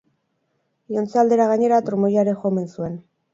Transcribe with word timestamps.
Iluntze 0.91 1.19
aldera 1.23 1.47
gainera, 1.51 1.79
trumoia 1.91 2.25
ere 2.27 2.35
jo 2.41 2.51
omen 2.53 2.67
zuen. 2.79 2.99